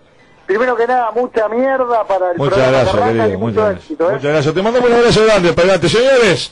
[0.47, 3.81] primero que nada, mucha mierda para el Muchas gracias, querido, mucho muchas gracias.
[3.85, 4.13] éxito, ¿eh?
[4.15, 4.55] Muchas gracias.
[4.55, 5.89] Te mandamos un abrazo grande, pegate.
[5.89, 6.51] Señores,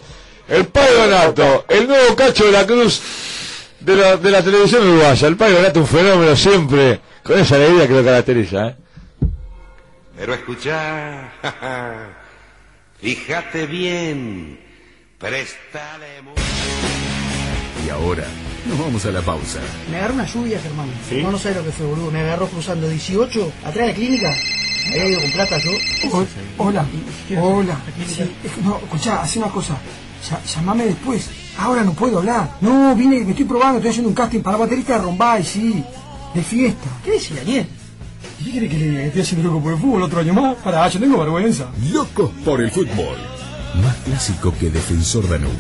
[0.48, 3.02] el Padre Donato, el nuevo cacho de la cruz
[3.81, 5.29] de la, de la televisión uruguaya.
[5.29, 8.76] El Padre Donato, un fenómeno siempre, con esa alegría que lo caracteriza, ¿eh?
[10.16, 11.29] Pero escucha,
[13.00, 14.59] fíjate bien,
[15.18, 16.42] préstale mucho.
[17.87, 18.24] Y ahora,
[18.66, 19.61] nos vamos a la pausa.
[19.90, 20.88] Me agarró una lluvia, Germán.
[21.22, 22.11] No, no sabes lo que fue, boludo.
[22.11, 24.35] Me agarró cruzando 18, atrás de la clínica.
[24.90, 25.70] Me había ido con plata yo.
[26.59, 26.87] Hola,
[27.38, 27.76] hola.
[28.09, 29.76] Sí, es- no, escuchá, hace una cosa.
[30.31, 31.29] Ya- llamame después.
[31.59, 32.50] Ahora no puedo hablar.
[32.62, 35.85] No, vine, me estoy probando, estoy haciendo un casting para baterista de Rombay, sí.
[36.35, 36.88] De fiesta.
[37.05, 37.66] ¿Qué decía, Daniel?
[38.46, 40.54] ¿Y qué querés que le estoy haciendo loco por el fútbol otro año más?
[40.59, 41.68] Pará, yo tengo vergüenza.
[41.92, 43.16] Locos por el fútbol.
[43.82, 45.56] Más clásico que Defensor Danubio.